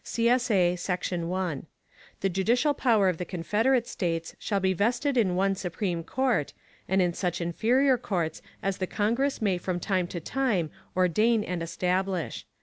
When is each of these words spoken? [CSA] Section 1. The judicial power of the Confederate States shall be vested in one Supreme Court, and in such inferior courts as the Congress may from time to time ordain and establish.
[CSA] 0.03 0.79
Section 0.79 1.29
1. 1.29 1.67
The 2.21 2.29
judicial 2.29 2.73
power 2.73 3.07
of 3.07 3.19
the 3.19 3.23
Confederate 3.23 3.85
States 3.85 4.35
shall 4.39 4.59
be 4.59 4.73
vested 4.73 5.15
in 5.15 5.35
one 5.35 5.53
Supreme 5.53 6.03
Court, 6.03 6.53
and 6.89 7.03
in 7.03 7.13
such 7.13 7.39
inferior 7.39 7.99
courts 7.99 8.41
as 8.63 8.79
the 8.79 8.87
Congress 8.87 9.43
may 9.43 9.59
from 9.59 9.79
time 9.79 10.07
to 10.07 10.19
time 10.19 10.71
ordain 10.97 11.43
and 11.43 11.61
establish. 11.61 12.47